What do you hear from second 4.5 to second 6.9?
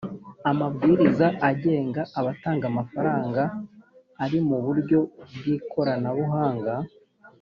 buryo bw ikoranabuhanga